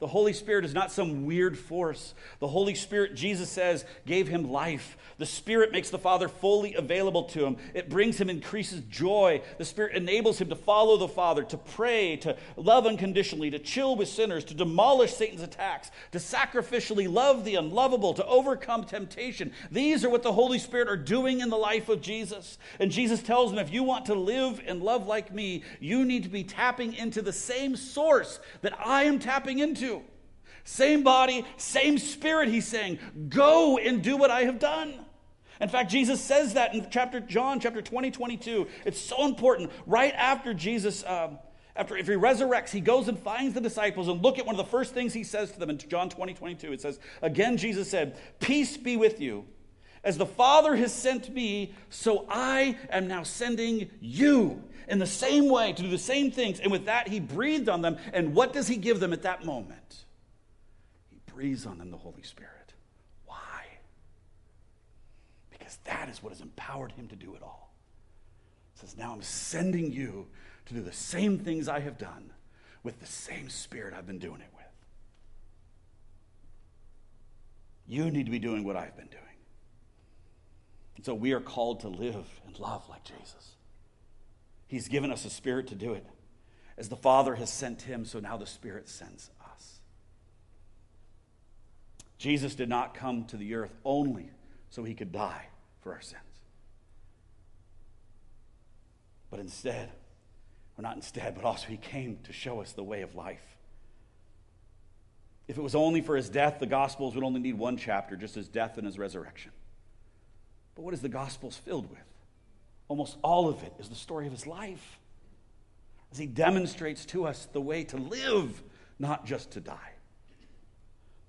[0.01, 2.15] The Holy Spirit is not some weird force.
[2.39, 4.97] The Holy Spirit, Jesus says, gave him life.
[5.19, 7.57] The Spirit makes the Father fully available to him.
[7.75, 9.43] It brings him increases joy.
[9.59, 13.95] The Spirit enables him to follow the Father, to pray, to love unconditionally, to chill
[13.95, 19.53] with sinners, to demolish Satan's attacks, to sacrificially love the unlovable, to overcome temptation.
[19.69, 22.57] These are what the Holy Spirit are doing in the life of Jesus.
[22.79, 26.23] And Jesus tells him, if you want to live and love like me, you need
[26.23, 29.90] to be tapping into the same source that I am tapping into.
[30.63, 35.05] Same body, same spirit, he's saying, go and do what I have done.
[35.59, 38.67] In fact, Jesus says that in chapter John, chapter 20, 22.
[38.83, 39.71] It's so important.
[39.85, 41.37] Right after Jesus, um,
[41.75, 44.65] after if he resurrects, he goes and finds the disciples and look at one of
[44.65, 46.73] the first things he says to them in John 20, 22.
[46.73, 49.45] It says, Again, Jesus said, Peace be with you.
[50.03, 55.47] As the Father has sent me, so I am now sending you in the same
[55.47, 56.59] way to do the same things.
[56.59, 57.97] And with that, he breathed on them.
[58.11, 60.05] And what does he give them at that moment?
[61.33, 62.73] Breathes on them the Holy Spirit.
[63.25, 63.63] Why?
[65.49, 67.73] Because that is what has empowered him to do it all.
[68.75, 70.27] Says, Now I'm sending you
[70.65, 72.31] to do the same things I have done
[72.83, 74.65] with the same Spirit I've been doing it with.
[77.87, 79.21] You need to be doing what I've been doing.
[80.95, 83.55] And so we are called to live and love like Jesus.
[84.67, 86.05] He's given us a spirit to do it.
[86.77, 89.29] As the Father has sent him, so now the Spirit sends
[92.21, 94.29] Jesus did not come to the earth only
[94.69, 95.47] so he could die
[95.81, 96.21] for our sins.
[99.31, 99.89] But instead,
[100.77, 103.57] or not instead, but also he came to show us the way of life.
[105.47, 108.35] If it was only for his death, the Gospels would only need one chapter, just
[108.35, 109.51] his death and his resurrection.
[110.75, 111.99] But what is the Gospels filled with?
[112.87, 114.99] Almost all of it is the story of his life.
[116.11, 118.61] As he demonstrates to us the way to live,
[118.99, 119.93] not just to die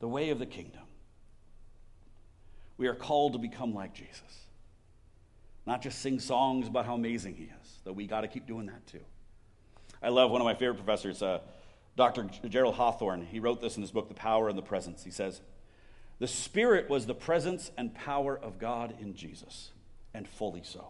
[0.03, 0.82] the way of the kingdom.
[2.77, 4.47] We are called to become like Jesus.
[5.67, 8.67] Not just sing songs about how amazing he is, though we got to keep doing
[8.67, 9.01] that too.
[10.03, 11.39] I love one of my favorite professors, uh,
[11.97, 12.29] Dr.
[12.49, 13.27] Gerald Hawthorne.
[13.31, 15.05] He wrote this in his book, The Power and the Presence.
[15.05, 15.41] He says,
[16.19, 19.71] The Spirit was the presence and power of God in Jesus,
[20.13, 20.89] and fully so.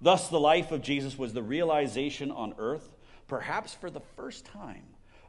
[0.00, 2.94] Thus, the life of Jesus was the realization on earth,
[3.28, 4.84] perhaps for the first time,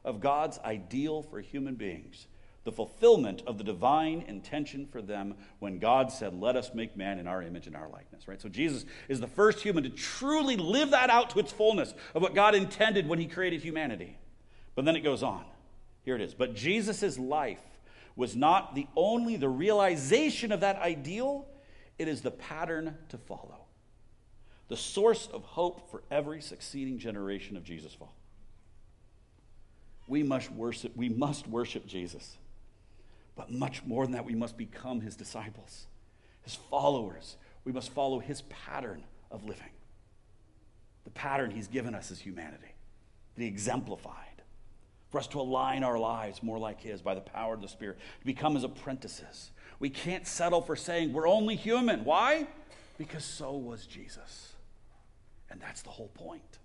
[0.05, 2.27] of God's ideal for human beings
[2.65, 7.19] the fulfillment of the divine intention for them when God said, Let us make man
[7.19, 8.41] in our image and our likeness, right?
[8.41, 12.23] So Jesus is the first human to truly live that out to its fullness of
[12.23, 14.17] what God intended when he created humanity.
[14.73, 15.45] But then it goes on.
[16.01, 16.33] Here it is.
[16.33, 17.61] But Jesus' life
[18.15, 21.47] was not the only the realization of that ideal,
[21.99, 23.65] it is the pattern to follow.
[24.69, 28.15] The source of hope for every succeeding generation of Jesus' fall.
[30.07, 32.37] We must worship, we must worship Jesus.
[33.35, 35.87] But much more than that, we must become his disciples,
[36.41, 37.37] his followers.
[37.63, 39.71] We must follow his pattern of living,
[41.03, 42.75] the pattern he's given us as humanity,
[43.35, 44.13] that he exemplified.
[45.09, 47.97] For us to align our lives more like his by the power of the Spirit,
[48.19, 49.51] to become his apprentices.
[49.79, 52.03] We can't settle for saying we're only human.
[52.03, 52.47] Why?
[52.97, 54.53] Because so was Jesus.
[55.49, 56.59] And that's the whole point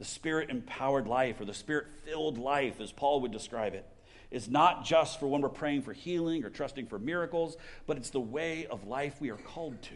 [0.00, 3.84] the spirit empowered life or the spirit filled life, as Paul would describe it,
[4.30, 8.08] is not just for when we're praying for healing or trusting for miracles, but it's
[8.08, 9.94] the way of life we are called to.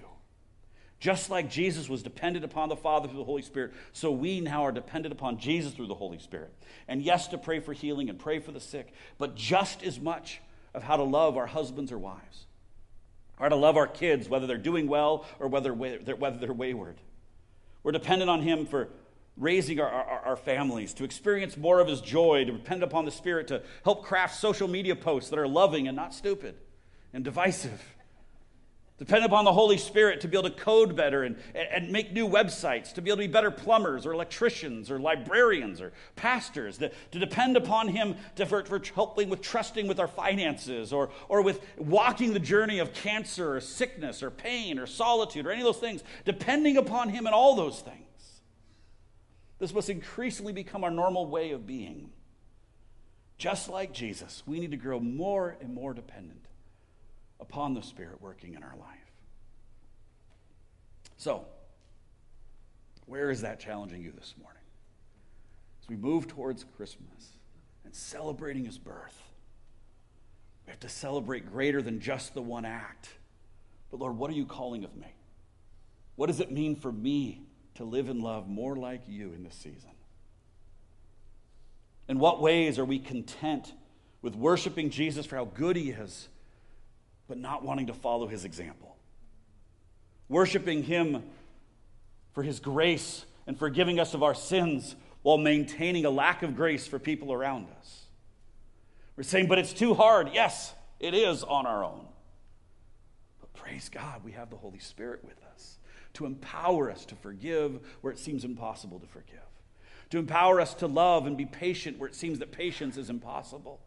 [1.00, 4.66] Just like Jesus was dependent upon the Father through the Holy Spirit, so we now
[4.66, 6.52] are dependent upon Jesus through the Holy Spirit.
[6.86, 10.42] And yes, to pray for healing and pray for the sick, but just as much
[10.74, 12.44] of how to love our husbands or wives,
[13.40, 16.96] or to love our kids, whether they're doing well or whether, whether they're wayward.
[17.82, 18.90] We're dependent on Him for
[19.36, 23.10] raising our, our, our, families, to experience more of His joy, to depend upon the
[23.10, 26.54] Spirit, to help craft social media posts that are loving and not stupid
[27.12, 27.94] and divisive.
[28.96, 32.28] Depend upon the Holy Spirit to be able to code better and, and make new
[32.28, 36.92] websites, to be able to be better plumbers or electricians or librarians or pastors, to,
[37.10, 41.42] to depend upon Him to, for, for helping with trusting with our finances or, or
[41.42, 45.66] with walking the journey of cancer or sickness or pain or solitude or any of
[45.66, 48.03] those things, depending upon Him in all those things.
[49.64, 52.10] This must increasingly become our normal way of being.
[53.38, 56.44] Just like Jesus, we need to grow more and more dependent
[57.40, 59.10] upon the Spirit working in our life.
[61.16, 61.46] So,
[63.06, 64.60] where is that challenging you this morning?
[65.82, 67.38] As we move towards Christmas
[67.86, 69.18] and celebrating His birth,
[70.66, 73.08] we have to celebrate greater than just the one act.
[73.90, 75.14] But Lord, what are you calling of me?
[76.16, 79.54] What does it mean for me to live and love more like you in this
[79.54, 79.90] season?
[82.08, 83.72] In what ways are we content
[84.22, 86.28] with worshiping Jesus for how good he is
[87.28, 88.96] but not wanting to follow his example.
[90.28, 91.22] Worshiping him
[92.32, 96.86] for his grace and forgiving us of our sins while maintaining a lack of grace
[96.86, 98.04] for people around us.
[99.16, 100.30] We're saying, but it's too hard.
[100.34, 102.06] Yes, it is on our own.
[103.40, 105.78] But praise God, we have the Holy Spirit with us
[106.14, 109.38] to empower us to forgive where it seems impossible to forgive,
[110.10, 113.80] to empower us to love and be patient where it seems that patience is impossible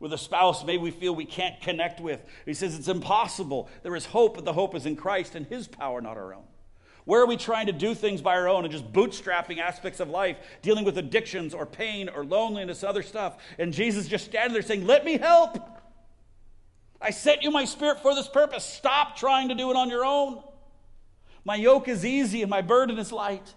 [0.00, 2.20] with a spouse maybe we feel we can't connect with.
[2.44, 3.68] He says it's impossible.
[3.82, 6.44] There is hope, but the hope is in Christ and His power, not our own.
[7.06, 10.08] Where are we trying to do things by our own and just bootstrapping aspects of
[10.08, 13.36] life, dealing with addictions or pain or loneliness, other stuff?
[13.58, 15.58] And Jesus just standing there saying, Let me help.
[17.00, 18.64] I sent you my spirit for this purpose.
[18.64, 20.42] Stop trying to do it on your own.
[21.44, 23.54] My yoke is easy and my burden is light.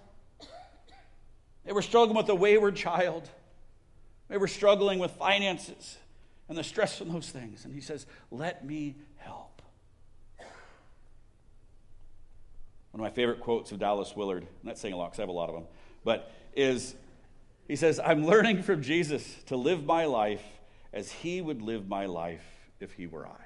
[1.65, 3.29] They were struggling with a wayward child.
[4.29, 5.97] They were struggling with finances
[6.49, 7.65] and the stress from those things.
[7.65, 9.61] And he says, Let me help.
[12.91, 15.23] One of my favorite quotes of Dallas Willard, I'm not saying a lot because I
[15.23, 15.65] have a lot of them,
[16.03, 16.95] but is
[17.67, 20.43] he says, I'm learning from Jesus to live my life
[20.93, 22.45] as he would live my life
[22.79, 23.45] if he were I.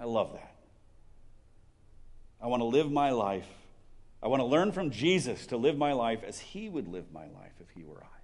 [0.00, 0.55] I love that.
[2.40, 3.48] I want to live my life.
[4.22, 7.26] I want to learn from Jesus to live my life as he would live my
[7.26, 8.16] life if he were I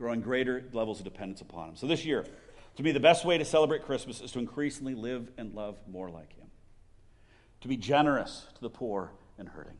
[0.00, 1.76] growing greater levels of dependence upon Him.
[1.76, 2.24] So this year,
[2.76, 6.08] to me, the best way to celebrate Christmas is to increasingly live and love more
[6.08, 6.46] like Him,
[7.60, 9.76] to be generous to the poor and hurting,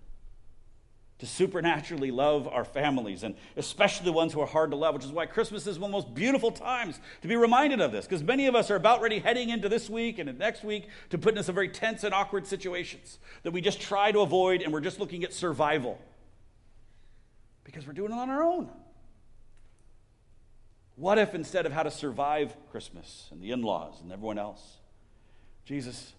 [1.20, 5.04] to supernaturally love our families, and especially the ones who are hard to love, which
[5.04, 8.06] is why Christmas is one of the most beautiful times to be reminded of this,
[8.06, 11.18] because many of us are about ready heading into this week and next week to
[11.18, 14.72] put in some very tense and awkward situations that we just try to avoid, and
[14.72, 15.98] we're just looking at survival
[17.64, 18.68] because we're doing it on our own.
[20.96, 24.78] What if instead of how to survive Christmas and the in laws and everyone else,
[25.64, 26.14] Jesus,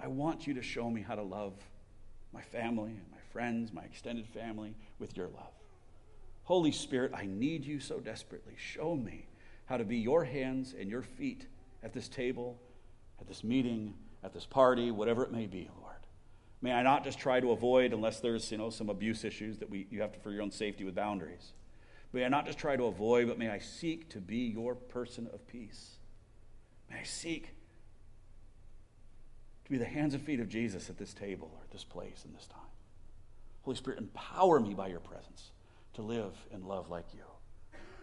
[0.00, 1.54] I want you to show me how to love
[2.32, 5.52] my family and friends, my extended family with your love.
[6.44, 8.54] Holy Spirit, I need you so desperately.
[8.56, 9.26] Show me
[9.66, 11.46] how to be your hands and your feet
[11.82, 12.56] at this table,
[13.20, 15.96] at this meeting, at this party, whatever it may be, Lord.
[16.62, 19.68] May I not just try to avoid, unless there's you know, some abuse issues that
[19.68, 21.54] we, you have to, for your own safety with boundaries.
[22.12, 25.28] May I not just try to avoid, but may I seek to be your person
[25.32, 25.96] of peace.
[26.88, 27.48] May I seek
[29.64, 32.22] to be the hands and feet of Jesus at this table or at this place
[32.24, 32.60] and this time.
[33.64, 35.50] Holy Spirit, empower me by your presence
[35.94, 37.24] to live and love like you.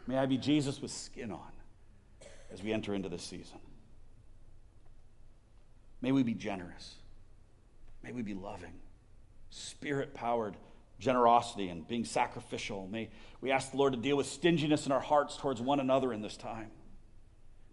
[0.07, 1.51] May I be Jesus with skin on
[2.51, 3.59] as we enter into this season.
[6.01, 6.95] May we be generous.
[8.03, 8.73] May we be loving,
[9.51, 10.57] spirit powered
[10.97, 12.87] generosity and being sacrificial.
[12.87, 13.09] May
[13.41, 16.21] we ask the Lord to deal with stinginess in our hearts towards one another in
[16.21, 16.71] this time.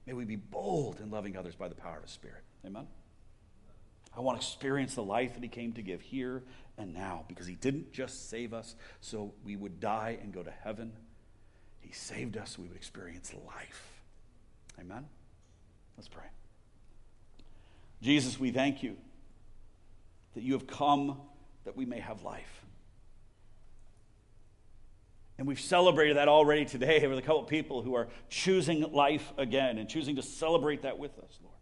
[0.06, 2.42] May we be bold in loving others by the power of His Spirit.
[2.66, 2.86] Amen.
[4.18, 6.42] I want to experience the life that He came to give here
[6.76, 10.50] and now because He didn't just save us so we would die and go to
[10.50, 10.92] heaven.
[11.78, 14.02] He saved us so we would experience life.
[14.80, 15.06] Amen.
[15.96, 16.24] Let's pray.
[18.02, 18.96] Jesus, we thank you
[20.34, 21.20] that you have come
[21.64, 22.64] that we may have life.
[25.38, 29.32] And we've celebrated that already today with a couple of people who are choosing life
[29.38, 31.54] again and choosing to celebrate that with us, Lord.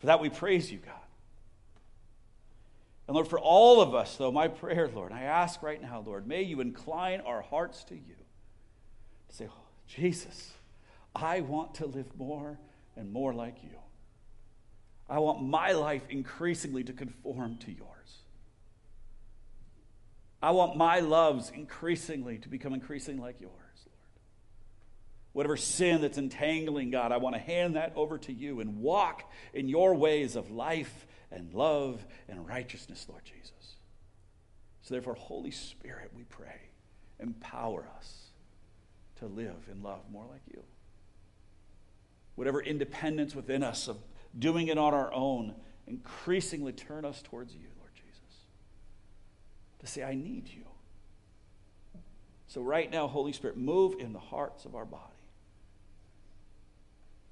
[0.00, 0.94] For that we praise you, God.
[3.06, 6.26] And Lord, for all of us, though, my prayer, Lord, I ask right now, Lord,
[6.26, 8.14] may you incline our hearts to you
[9.28, 10.52] to say, oh, Jesus,
[11.14, 12.58] I want to live more
[12.96, 13.76] and more like you.
[15.08, 17.88] I want my life increasingly to conform to yours.
[20.42, 24.20] I want my loves increasingly to become increasingly like yours, Lord.
[25.32, 29.30] Whatever sin that's entangling, God, I want to hand that over to you and walk
[29.52, 33.76] in your ways of life and love and righteousness, Lord Jesus.
[34.82, 36.68] So, therefore, Holy Spirit, we pray,
[37.18, 38.26] empower us
[39.16, 40.62] to live and love more like you.
[42.34, 43.96] Whatever independence within us of
[44.38, 45.54] doing it on our own,
[45.86, 48.36] increasingly turn us towards you Lord Jesus,
[49.78, 50.64] to say, I need you.
[52.46, 55.02] So, right now, Holy Spirit, move in the hearts of our body.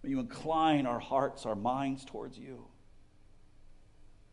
[0.03, 2.65] May you incline our hearts, our minds towards you.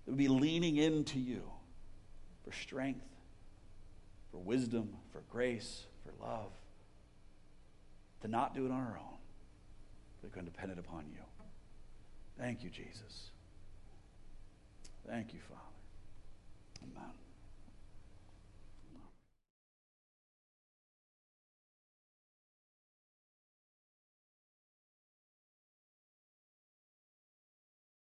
[0.09, 1.43] That we be leaning into you
[2.43, 3.05] for strength,
[4.31, 6.51] for wisdom, for grace, for love.
[8.21, 9.19] To not do it on our own,
[10.23, 11.19] but to dependent upon you.
[12.39, 13.29] Thank you, Jesus.
[15.07, 15.61] Thank you, Father.